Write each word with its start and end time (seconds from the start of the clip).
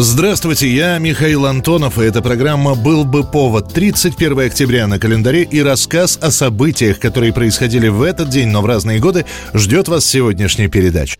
Здравствуйте, 0.00 0.68
я 0.68 0.96
Михаил 0.98 1.44
Антонов, 1.44 1.98
и 1.98 2.04
эта 2.04 2.22
программа 2.22 2.76
«Был 2.76 3.04
бы 3.04 3.24
повод». 3.24 3.74
31 3.74 4.38
октября 4.38 4.86
на 4.86 5.00
календаре 5.00 5.42
и 5.42 5.60
рассказ 5.60 6.16
о 6.22 6.30
событиях, 6.30 7.00
которые 7.00 7.32
происходили 7.32 7.88
в 7.88 8.02
этот 8.02 8.28
день, 8.28 8.46
но 8.46 8.62
в 8.62 8.66
разные 8.66 9.00
годы, 9.00 9.26
ждет 9.54 9.88
вас 9.88 10.06
сегодняшняя 10.06 10.68
передача. 10.68 11.16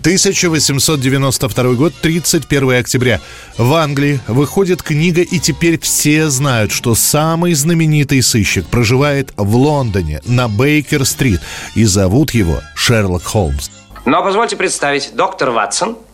1892 0.00 1.74
год, 1.74 1.92
31 2.00 2.78
октября. 2.78 3.20
В 3.58 3.74
Англии 3.74 4.20
выходит 4.26 4.82
книга, 4.82 5.20
и 5.20 5.38
теперь 5.38 5.78
все 5.78 6.30
знают, 6.30 6.72
что 6.72 6.94
самый 6.94 7.52
знаменитый 7.52 8.22
сыщик 8.22 8.66
проживает 8.68 9.34
в 9.36 9.54
Лондоне, 9.54 10.22
на 10.24 10.48
Бейкер-стрит, 10.48 11.42
и 11.74 11.84
зовут 11.84 12.32
его 12.32 12.62
Шерлок 12.74 13.24
Холмс. 13.24 13.68
Но 14.06 14.22
позвольте 14.22 14.56
представить, 14.56 15.10
доктор 15.14 15.50
Ватсон– 15.50 15.98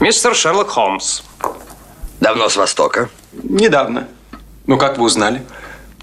Мистер 0.00 0.34
Шерлок 0.34 0.68
Холмс. 0.68 1.22
Давно 2.20 2.48
с 2.48 2.56
Востока? 2.56 3.08
Недавно. 3.32 4.08
Ну, 4.66 4.78
как 4.78 4.98
вы 4.98 5.04
узнали? 5.04 5.42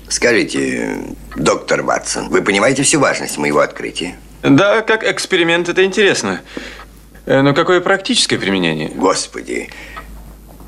Скажите, 0.07 0.97
доктор 1.35 1.83
Ватсон, 1.83 2.29
вы 2.29 2.41
понимаете 2.41 2.83
всю 2.83 2.99
важность 2.99 3.37
моего 3.37 3.59
открытия? 3.59 4.17
Да, 4.41 4.81
как 4.81 5.03
эксперимент 5.03 5.69
это 5.69 5.83
интересно. 5.85 6.41
Э, 7.25 7.41
но 7.41 7.53
какое 7.53 7.79
практическое 7.79 8.37
применение? 8.37 8.89
Господи, 8.89 9.69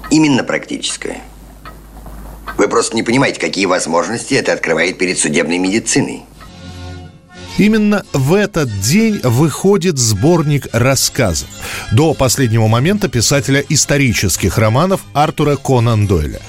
именно 0.09 0.43
практическое. 0.43 1.21
Вы 2.57 2.67
просто 2.67 2.95
не 2.95 3.03
понимаете, 3.03 3.39
какие 3.39 3.65
возможности 3.65 4.35
это 4.35 4.53
открывает 4.53 4.97
перед 4.97 5.17
судебной 5.17 5.57
медициной. 5.57 6.25
Именно 7.57 8.03
в 8.13 8.33
этот 8.33 8.69
день 8.81 9.19
выходит 9.23 9.97
сборник 9.97 10.67
рассказов. 10.71 11.47
До 11.91 12.13
последнего 12.13 12.67
момента 12.67 13.09
писателя 13.09 13.63
исторических 13.67 14.57
романов 14.57 15.01
Артура 15.13 15.57
Конан 15.57 16.07
Дойля. 16.07 16.39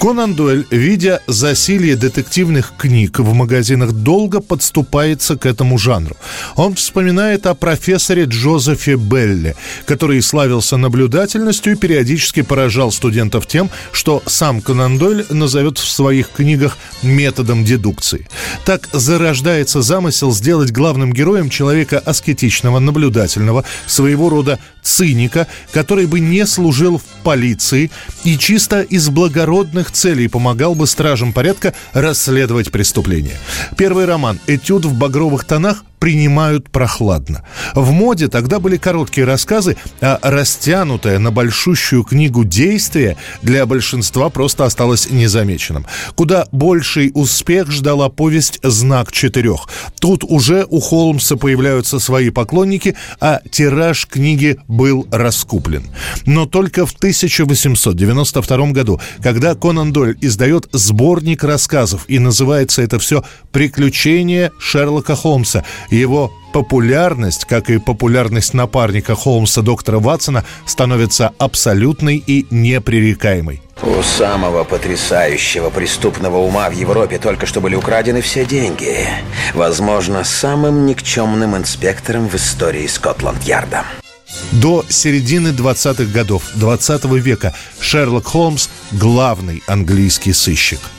Конан 0.00 0.34
Дойль, 0.34 0.66
видя 0.70 1.20
засилье 1.26 1.96
детективных 1.96 2.72
книг 2.78 3.18
в 3.18 3.32
магазинах, 3.34 3.92
долго 3.92 4.40
подступается 4.40 5.36
к 5.36 5.46
этому 5.46 5.78
жанру. 5.78 6.16
Он 6.56 6.74
вспоминает 6.74 7.46
о 7.46 7.54
профессоре 7.54 8.24
Джозефе 8.24 8.96
Белле, 8.96 9.56
который 9.84 10.22
славился 10.22 10.76
наблюдательностью 10.76 11.74
и 11.74 11.76
периодически 11.76 12.42
поражал 12.42 12.92
студентов 12.92 13.46
тем, 13.46 13.70
что 13.92 14.22
сам 14.26 14.60
Конан 14.60 14.98
Дойль 14.98 15.26
назовет 15.30 15.78
в 15.78 15.88
своих 15.88 16.30
книгах 16.30 16.78
методом 17.02 17.64
дедукции. 17.64 18.26
Так 18.64 18.88
зарождается 18.92 19.82
замысел 19.82 20.32
сделать 20.46 20.70
главным 20.70 21.12
героем 21.12 21.50
человека 21.50 21.98
аскетичного, 21.98 22.78
наблюдательного, 22.78 23.64
своего 23.88 24.28
рода 24.28 24.60
циника, 24.80 25.48
который 25.72 26.06
бы 26.06 26.20
не 26.20 26.46
служил 26.46 26.98
в 26.98 27.02
полиции 27.24 27.90
и 28.22 28.38
чисто 28.38 28.82
из 28.82 29.08
благородных 29.08 29.90
целей 29.90 30.28
помогал 30.28 30.76
бы 30.76 30.86
стражам 30.86 31.32
порядка 31.32 31.74
расследовать 31.94 32.70
преступления. 32.70 33.36
Первый 33.76 34.04
роман 34.04 34.38
«Этюд 34.46 34.84
в 34.84 34.96
багровых 34.96 35.42
тонах» 35.42 35.82
принимают 35.98 36.70
прохладно. 36.70 37.42
В 37.74 37.90
моде 37.90 38.28
тогда 38.28 38.58
были 38.58 38.76
короткие 38.76 39.26
рассказы, 39.26 39.76
а 40.00 40.18
растянутая 40.22 41.18
на 41.18 41.30
большущую 41.30 42.04
книгу 42.04 42.44
действия 42.44 43.16
для 43.42 43.66
большинства 43.66 44.28
просто 44.30 44.64
осталось 44.64 45.10
незамеченным. 45.10 45.86
Куда 46.14 46.46
больший 46.52 47.10
успех 47.14 47.70
ждала 47.70 48.08
повесть 48.08 48.58
«Знак 48.62 49.12
четырех». 49.12 49.68
Тут 50.00 50.24
уже 50.24 50.66
у 50.68 50.80
Холмса 50.80 51.36
появляются 51.36 51.98
свои 51.98 52.30
поклонники, 52.30 52.96
а 53.20 53.40
тираж 53.50 54.06
книги 54.06 54.58
был 54.68 55.06
раскуплен. 55.10 55.84
Но 56.26 56.46
только 56.46 56.86
в 56.86 56.92
1892 56.92 58.70
году, 58.72 59.00
когда 59.22 59.54
Конан 59.54 59.92
Дойль 59.92 60.16
издает 60.20 60.68
сборник 60.72 61.44
рассказов, 61.44 62.04
и 62.08 62.18
называется 62.18 62.82
это 62.82 62.98
все 62.98 63.24
«Приключения 63.52 64.52
Шерлока 64.58 65.16
Холмса», 65.16 65.64
его 65.90 66.32
популярность, 66.52 67.44
как 67.44 67.70
и 67.70 67.78
популярность 67.78 68.54
напарника 68.54 69.14
Холмса 69.14 69.62
доктора 69.62 69.98
Ватсона, 69.98 70.44
становится 70.64 71.32
абсолютной 71.38 72.16
и 72.16 72.46
непререкаемой. 72.50 73.62
У 73.82 74.02
самого 74.02 74.64
потрясающего 74.64 75.68
преступного 75.68 76.38
ума 76.38 76.70
в 76.70 76.72
Европе 76.72 77.18
только 77.18 77.44
что 77.44 77.60
были 77.60 77.74
украдены 77.74 78.22
все 78.22 78.46
деньги. 78.46 79.06
Возможно, 79.52 80.24
самым 80.24 80.86
никчемным 80.86 81.56
инспектором 81.56 82.28
в 82.28 82.34
истории 82.36 82.86
Скотланд-Ярда. 82.86 83.84
До 84.52 84.84
середины 84.88 85.48
20-х 85.48 86.04
годов 86.12 86.42
20 86.54 87.04
-го 87.04 87.18
века 87.18 87.54
Шерлок 87.80 88.26
Холмс– 88.26 88.68
главный 88.92 89.62
английский 89.66 90.32
сыщик– 90.32 90.80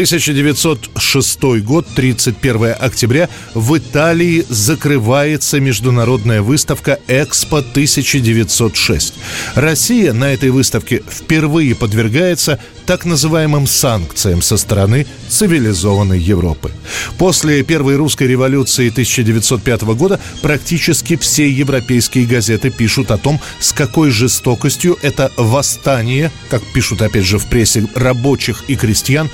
1906 0.00 1.42
год, 1.62 1.86
31 1.94 2.74
октября, 2.80 3.28
в 3.52 3.76
Италии 3.76 4.46
закрывается 4.48 5.60
международная 5.60 6.40
выставка 6.40 6.98
«Экспо-1906». 7.06 9.12
Россия 9.56 10.14
на 10.14 10.32
этой 10.32 10.48
выставке 10.48 11.02
впервые 11.06 11.74
подвергается 11.74 12.58
так 12.86 13.04
называемым 13.04 13.66
санкциям 13.66 14.40
со 14.40 14.56
стороны 14.56 15.06
цивилизованной 15.28 16.18
Европы. 16.18 16.72
После 17.18 17.62
Первой 17.62 17.96
русской 17.96 18.26
революции 18.26 18.88
1905 18.88 19.82
года 19.82 20.18
практически 20.42 21.16
все 21.16 21.48
европейские 21.48 22.24
газеты 22.24 22.70
пишут 22.70 23.10
о 23.10 23.18
том, 23.18 23.38
с 23.60 23.72
какой 23.72 24.10
жестокостью 24.10 24.96
это 25.02 25.30
восстание, 25.36 26.32
как 26.48 26.62
пишут 26.72 27.02
опять 27.02 27.26
же 27.26 27.38
в 27.38 27.46
прессе, 27.46 27.86
рабочих 27.94 28.64
и 28.66 28.76
крестьян 28.76 29.28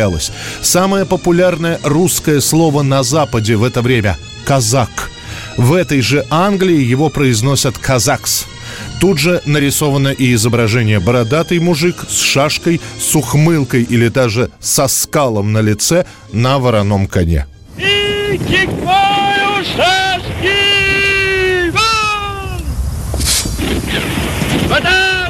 подавлялось. 0.00 0.32
Самое 0.62 1.04
популярное 1.04 1.78
русское 1.82 2.40
слово 2.40 2.82
на 2.82 3.02
Западе 3.02 3.56
в 3.56 3.64
это 3.64 3.82
время– 3.82 4.16
«казак». 4.44 5.10
В 5.56 5.74
этой 5.74 6.00
же 6.00 6.24
Англии 6.30 6.82
его 6.82 7.10
произносят 7.10 7.78
«казакс». 7.78 8.46
Тут 9.00 9.18
же 9.18 9.42
нарисовано 9.46 10.08
и 10.08 10.34
изображение 10.34 11.00
бородатый 11.00 11.58
мужик 11.58 11.96
с 12.08 12.20
шашкой, 12.20 12.80
с 12.98 13.14
ухмылкой 13.16 13.82
или 13.82 14.08
даже 14.08 14.50
со 14.60 14.88
скалом 14.88 15.52
на 15.52 15.60
лице 15.60 16.04
на 16.32 16.58
вороном 16.58 17.06
коне. 17.06 17.46
Вода! 24.68 25.29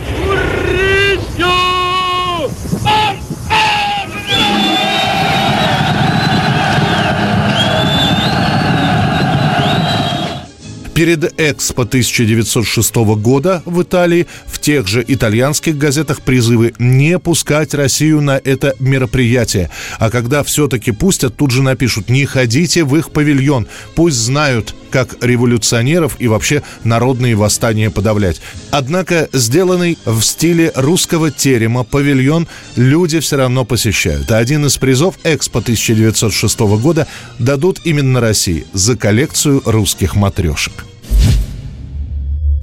Перед 11.01 11.41
Экспо 11.41 11.85
1906 11.85 12.95
года 13.17 13.63
в 13.65 13.81
Италии 13.81 14.27
в 14.45 14.61
тех 14.61 14.87
же 14.87 15.03
итальянских 15.09 15.79
газетах 15.79 16.21
призывы 16.21 16.75
не 16.79 17.19
пускать 17.19 17.73
Россию 17.73 18.21
на 18.21 18.33
это 18.37 18.75
мероприятие. 18.79 19.71
А 19.99 20.11
когда 20.11 20.43
все-таки 20.43 20.93
пустят, 20.93 21.35
тут 21.39 21.53
же 21.53 21.63
напишут 21.63 22.11
«Не 22.11 22.27
ходите 22.27 22.85
в 22.85 22.95
их 22.99 23.13
павильон, 23.13 23.67
пусть 23.95 24.19
знают, 24.19 24.75
как 24.91 25.17
революционеров 25.25 26.17
и 26.19 26.29
вообще 26.29 26.63
народные 26.85 27.35
восстания 27.35 27.89
подавлять». 27.89 28.43
Однако 28.71 29.31
сделанный 29.33 29.97
в 30.05 30.21
стиле 30.21 30.71
русского 30.75 31.31
терема 31.31 31.83
павильон 31.83 32.47
люди 32.77 33.21
все 33.21 33.37
равно 33.37 33.65
посещают. 33.65 34.31
А 34.31 34.37
один 34.37 34.67
из 34.67 34.77
призов 34.77 35.15
Экспо 35.25 35.61
1906 35.61 36.61
года 36.61 37.07
дадут 37.39 37.81
именно 37.85 38.21
России 38.21 38.67
за 38.75 38.99
коллекцию 38.99 39.63
русских 39.65 40.15
матрешек. 40.15 40.90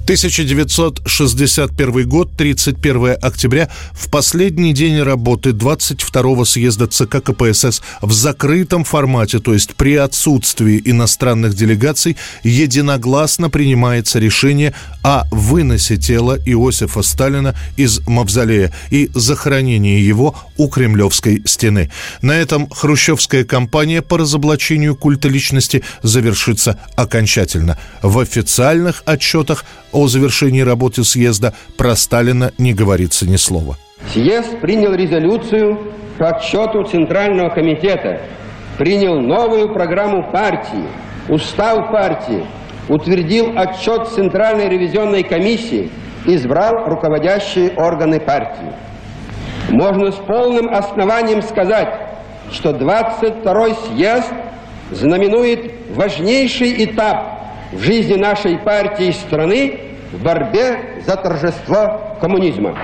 1961 0.08 2.08
год, 2.08 2.30
31 2.34 3.16
октября, 3.20 3.68
в 3.92 4.08
последний 4.08 4.72
день 4.72 5.02
работы 5.02 5.50
22-го 5.50 6.46
съезда 6.46 6.86
ЦК 6.86 7.22
КПСС 7.22 7.82
в 8.00 8.12
закрытом 8.12 8.84
формате, 8.84 9.38
то 9.38 9.52
есть 9.52 9.74
при 9.74 9.96
отсутствии 9.96 10.80
иностранных 10.82 11.52
делегаций, 11.52 12.16
единогласно 12.42 13.50
принимается 13.50 14.18
решение 14.18 14.72
о 15.02 15.24
выносе 15.30 15.98
тела 15.98 16.38
Иосифа 16.42 17.02
Сталина 17.02 17.54
из 17.76 18.00
мавзолея 18.06 18.72
и 18.90 19.10
захоронении 19.12 20.00
его 20.00 20.34
у 20.56 20.68
Кремлевской 20.68 21.42
стены. 21.44 21.90
На 22.22 22.32
этом 22.32 22.70
хрущевская 22.70 23.44
кампания 23.44 24.00
по 24.00 24.16
разоблачению 24.16 24.96
культа 24.96 25.28
личности 25.28 25.84
завершится 26.02 26.80
окончательно. 26.96 27.76
В 28.00 28.20
официальных 28.20 29.02
отчетах 29.04 29.66
о 29.92 30.06
завершении 30.06 30.60
работы 30.60 31.04
съезда 31.04 31.54
про 31.76 31.94
Сталина 31.96 32.52
не 32.58 32.74
говорится 32.74 33.28
ни 33.28 33.36
слова. 33.36 33.76
Съезд 34.12 34.60
принял 34.60 34.94
резолюцию 34.94 35.78
по 36.18 36.30
отчету 36.30 36.84
Центрального 36.84 37.50
комитета, 37.50 38.20
принял 38.78 39.20
новую 39.20 39.72
программу 39.72 40.30
партии, 40.32 40.86
устав 41.28 41.90
партии, 41.90 42.44
утвердил 42.88 43.52
отчет 43.56 44.08
Центральной 44.08 44.68
ревизионной 44.68 45.22
комиссии, 45.22 45.90
избрал 46.26 46.86
руководящие 46.86 47.70
органы 47.76 48.20
партии. 48.20 48.72
Можно 49.70 50.10
с 50.10 50.16
полным 50.16 50.72
основанием 50.72 51.42
сказать, 51.42 51.88
что 52.50 52.70
22-й 52.70 53.74
съезд 53.86 54.32
знаменует 54.90 55.72
важнейший 55.94 56.84
этап 56.84 57.37
в 57.72 57.80
жизни 57.82 58.14
нашей 58.14 58.58
партии 58.58 59.08
и 59.08 59.12
страны 59.12 59.80
в 60.12 60.22
борьбе 60.22 61.02
за 61.06 61.16
торжество 61.16 62.16
коммунизма. 62.20 62.76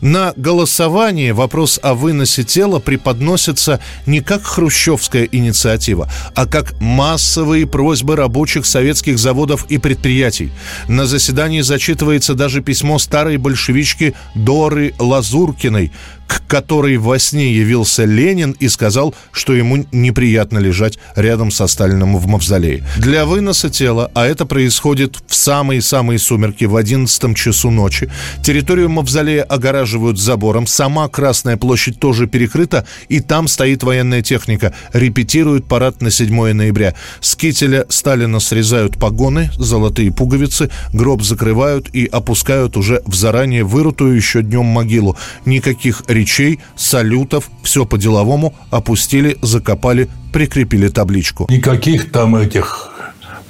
На 0.00 0.34
голосование 0.36 1.32
вопрос 1.32 1.80
о 1.82 1.94
выносе 1.94 2.44
тела 2.44 2.78
преподносится 2.80 3.80
не 4.04 4.20
как 4.20 4.44
хрущевская 4.44 5.24
инициатива, 5.24 6.10
а 6.34 6.46
как 6.46 6.78
массовые 6.80 7.66
просьбы 7.66 8.14
рабочих 8.14 8.66
советских 8.66 9.18
заводов 9.18 9.66
и 9.70 9.78
предприятий. 9.78 10.52
На 10.86 11.06
заседании 11.06 11.62
зачитывается 11.62 12.34
даже 12.34 12.60
письмо 12.62 12.98
старой 12.98 13.38
большевички 13.38 14.14
Доры 14.34 14.94
Лазуркиной, 14.98 15.92
к 16.26 16.46
которой 16.46 16.96
во 16.96 17.18
сне 17.18 17.52
явился 17.52 18.04
Ленин 18.04 18.56
и 18.58 18.68
сказал, 18.68 19.14
что 19.32 19.54
ему 19.54 19.84
неприятно 19.92 20.58
лежать 20.58 20.98
рядом 21.14 21.50
со 21.50 21.66
Сталиным 21.66 22.16
в 22.16 22.26
мавзолее. 22.26 22.84
Для 22.98 23.26
выноса 23.26 23.70
тела, 23.70 24.10
а 24.14 24.26
это 24.26 24.46
происходит 24.46 25.16
в 25.26 25.34
самые-самые 25.34 26.18
сумерки, 26.18 26.64
в 26.64 26.76
11 26.76 27.36
часу 27.36 27.70
ночи, 27.70 28.10
территорию 28.42 28.88
мавзолея 28.88 29.42
огораживают 29.42 30.18
забором, 30.18 30.66
сама 30.66 31.08
Красная 31.08 31.56
площадь 31.56 31.98
тоже 31.98 32.26
перекрыта, 32.26 32.86
и 33.08 33.20
там 33.20 33.48
стоит 33.48 33.82
военная 33.82 34.22
техника, 34.22 34.74
репетируют 34.92 35.66
парад 35.66 36.02
на 36.02 36.10
7 36.10 36.52
ноября. 36.52 36.94
С 37.20 37.36
кителя 37.36 37.86
Сталина 37.88 38.40
срезают 38.40 38.98
погоны, 38.98 39.50
золотые 39.56 40.12
пуговицы, 40.12 40.70
гроб 40.92 41.22
закрывают 41.22 41.88
и 41.92 42.06
опускают 42.06 42.76
уже 42.76 43.02
в 43.06 43.14
заранее 43.14 43.64
вырутую 43.64 44.16
еще 44.16 44.42
днем 44.42 44.64
могилу. 44.64 45.16
Никаких 45.44 46.02
речей, 46.16 46.60
салютов, 46.76 47.50
все 47.62 47.84
по-деловому, 47.84 48.54
опустили, 48.70 49.36
закопали, 49.42 50.08
прикрепили 50.32 50.88
табличку. 50.88 51.46
Никаких 51.50 52.10
там 52.10 52.36
этих 52.36 52.92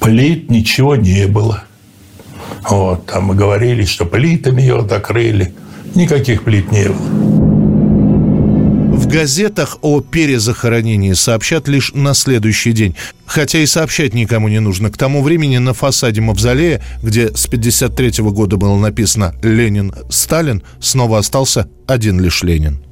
плит, 0.01 0.51
ничего 0.51 0.97
не 0.97 1.27
было. 1.27 1.65
Вот, 2.69 3.07
там 3.07 3.27
мы 3.27 3.35
говорили, 3.35 3.85
что 3.85 4.05
плитами 4.05 4.61
ее 4.63 4.87
закрыли. 4.89 5.55
Никаких 5.95 6.43
плит 6.43 6.73
не 6.73 6.89
было. 6.89 7.26
В 9.07 9.09
газетах 9.09 9.79
о 9.83 10.01
перезахоронении 10.01 11.13
сообщат 11.13 11.69
лишь 11.69 11.93
на 11.95 12.13
следующий 12.13 12.73
день. 12.73 12.97
Хотя 13.25 13.61
и 13.61 13.67
сообщать 13.67 14.15
никому 14.15 14.49
не 14.49 14.59
нужно. 14.59 14.91
К 14.91 14.97
тому 14.97 15.23
времени 15.23 15.59
на 15.59 15.75
фасаде 15.75 16.21
мавзолея, 16.21 16.83
где 17.05 17.29
с 17.33 17.47
53 17.47 18.21
-го 18.21 18.33
года 18.33 18.57
было 18.57 18.77
написано 18.77 19.33
«Ленин, 19.45 19.95
Сталин», 20.11 20.65
снова 20.81 21.19
остался 21.19 21.69
один 21.87 22.19
лишь 22.19 22.43
Ленин. 22.43 22.86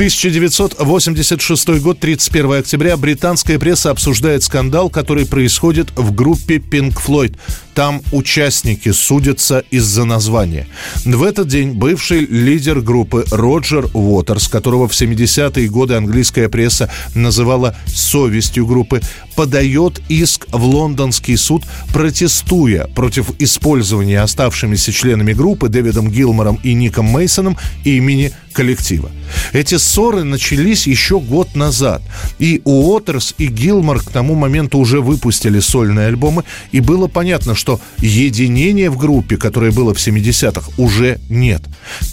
1986 0.00 1.68
год, 1.82 2.00
31 2.00 2.52
октября. 2.54 2.96
Британская 2.96 3.58
пресса 3.58 3.90
обсуждает 3.90 4.42
скандал, 4.42 4.88
который 4.88 5.26
происходит 5.26 5.90
в 5.94 6.14
группе 6.14 6.56
Pink 6.56 6.94
Floyd. 6.94 7.36
Там 7.74 8.00
участники 8.10 8.92
судятся 8.92 9.62
из-за 9.70 10.06
названия. 10.06 10.66
В 11.04 11.22
этот 11.22 11.48
день 11.48 11.72
бывший 11.72 12.20
лидер 12.20 12.80
группы 12.80 13.26
Роджер 13.30 13.90
Уотерс, 13.92 14.48
которого 14.48 14.88
в 14.88 14.92
70-е 14.92 15.68
годы 15.68 15.96
английская 15.96 16.48
пресса 16.48 16.90
называла 17.14 17.76
совестью 17.86 18.66
группы, 18.66 19.02
подает 19.36 20.00
иск 20.08 20.46
в 20.50 20.64
лондонский 20.64 21.36
суд, 21.36 21.64
протестуя 21.92 22.86
против 22.86 23.32
использования 23.38 24.22
оставшимися 24.22 24.92
членами 24.92 25.34
группы 25.34 25.68
Дэвидом 25.68 26.10
Гилмором 26.10 26.58
и 26.62 26.72
Ником 26.72 27.04
Мейсоном 27.04 27.58
имени 27.84 28.32
коллектива. 28.52 29.10
Эти 29.52 29.76
ссоры 29.76 30.24
начались 30.24 30.86
еще 30.86 31.20
год 31.20 31.54
назад, 31.56 32.02
и 32.40 32.62
Уотерс 32.64 33.34
и 33.38 33.46
Гилмор 33.46 34.00
к 34.00 34.10
тому 34.10 34.34
моменту 34.34 34.78
уже 34.78 35.00
выпустили 35.00 35.60
сольные 35.60 36.08
альбомы, 36.08 36.42
и 36.72 36.80
было 36.80 37.06
понятно, 37.06 37.54
что 37.54 37.80
единения 37.98 38.90
в 38.90 38.96
группе, 38.96 39.36
которое 39.36 39.70
было 39.70 39.94
в 39.94 39.98
70-х, 39.98 40.72
уже 40.78 41.20
нет. 41.28 41.62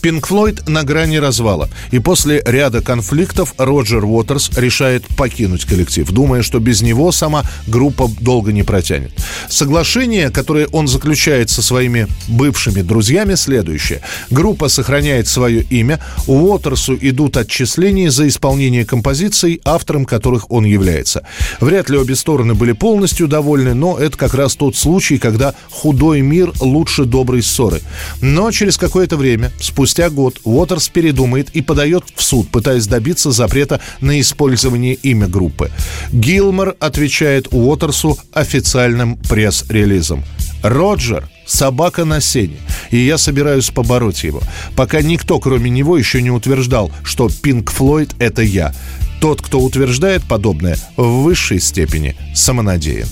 Пинк 0.02 0.28
Флойд 0.28 0.68
на 0.68 0.84
грани 0.84 1.18
развала, 1.18 1.70
и 1.92 2.00
после 2.00 2.44
ряда 2.46 2.82
конфликтов 2.82 3.56
Роджер 3.58 4.04
Уотерс 4.04 4.52
решает 4.58 5.06
покинуть 5.16 5.66
коллектив, 5.66 6.10
думая, 6.12 6.44
что 6.44 6.60
без 6.60 6.82
него 6.82 7.12
сама 7.12 7.44
группа 7.66 8.10
долго 8.20 8.52
не 8.52 8.64
протянет. 8.64 9.12
Соглашение, 9.48 10.30
которое 10.30 10.68
он 10.68 10.88
заключает 10.88 11.50
со 11.50 11.62
своими 11.62 12.08
бывшими 12.28 12.82
друзьями, 12.82 13.36
следующее. 13.36 14.02
Группа 14.30 14.68
сохраняет 14.68 15.28
свое 15.28 15.62
имя, 15.62 16.02
Уотерсу 16.28 16.98
идут 17.00 17.38
отчисления 17.38 18.12
за 18.12 18.28
исполнение 18.28 18.86
композиций, 18.86 19.62
автором 19.64 20.04
которых 20.04 20.17
он 20.50 20.66
является. 20.66 21.24
Вряд 21.60 21.90
ли 21.90 21.98
обе 21.98 22.16
стороны 22.16 22.54
были 22.54 22.72
полностью 22.72 23.28
довольны, 23.28 23.74
но 23.74 23.98
это 23.98 24.18
как 24.18 24.34
раз 24.34 24.56
тот 24.56 24.76
случай, 24.76 25.18
когда 25.18 25.54
худой 25.70 26.22
мир 26.22 26.52
лучше 26.60 27.06
доброй 27.06 27.44
ссоры. 27.44 27.82
Но 28.22 28.52
через 28.52 28.78
какое-то 28.78 29.18
время, 29.18 29.52
спустя 29.60 30.10
год, 30.10 30.40
Уотерс 30.44 30.90
передумает 30.90 31.50
и 31.52 31.62
подает 31.62 32.04
в 32.16 32.24
суд, 32.24 32.50
пытаясь 32.50 32.88
добиться 32.88 33.32
запрета 33.32 33.80
на 34.02 34.20
использование 34.20 34.94
имя 34.96 35.28
группы. 35.28 35.72
Гилмор 36.12 36.76
отвечает 36.80 37.48
Уотерсу 37.52 38.18
официальным 38.34 39.18
пресс-релизом. 39.30 40.24
Роджер 40.64 41.30
собака 41.46 42.06
на 42.06 42.20
сене, 42.20 42.58
и 42.92 42.98
я 42.98 43.18
собираюсь 43.18 43.70
побороть 43.70 44.24
его, 44.24 44.42
пока 44.76 45.02
никто, 45.02 45.40
кроме 45.40 45.70
него, 45.70 45.98
еще 45.98 46.22
не 46.22 46.32
утверждал, 46.32 46.92
что 47.04 47.30
Пинк 47.30 47.72
Флойд— 47.72 48.16
это 48.20 48.42
я. 48.42 48.74
Тот, 49.20 49.42
кто 49.42 49.60
утверждает 49.60 50.24
подобное, 50.24 50.78
в 50.96 51.24
высшей 51.24 51.60
степени 51.60 52.16
самонадеян. 52.34 53.08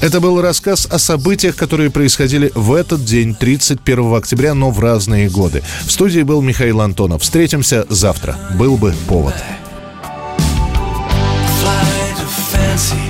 Это 0.00 0.20
был 0.20 0.40
рассказ 0.40 0.86
о 0.90 0.98
событиях, 0.98 1.56
которые 1.56 1.90
происходили 1.90 2.50
в 2.54 2.72
этот 2.72 3.04
день, 3.04 3.34
31 3.34 4.14
октября, 4.14 4.54
но 4.54 4.70
в 4.70 4.80
разные 4.80 5.28
годы. 5.28 5.62
В 5.86 5.92
студии 5.92 6.22
был 6.22 6.42
Михаил 6.42 6.80
Антонов. 6.80 7.22
Встретимся 7.22 7.86
завтра. 7.88 8.36
Был 8.58 8.76
бы 8.76 8.94
повод. 9.08 9.34
senses 12.76 13.05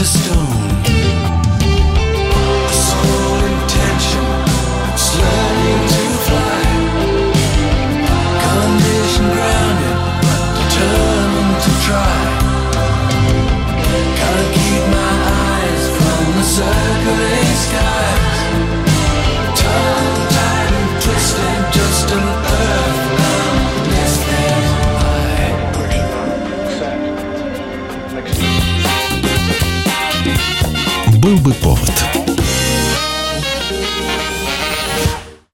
to 0.00 0.06
stone. 0.06 0.59
Был 31.50 31.56
бы 31.56 31.62
повод. 31.62 32.09